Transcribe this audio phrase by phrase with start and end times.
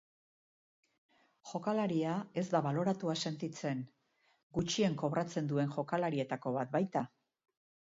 [1.49, 3.85] Jokalaria ez da baloratuta sentitzen,
[4.61, 7.07] gutxien kobratzen duen jokalarietako bat baita.